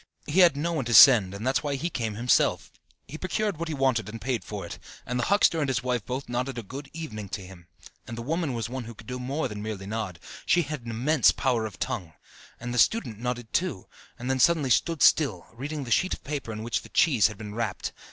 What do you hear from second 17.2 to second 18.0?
had been wrapped.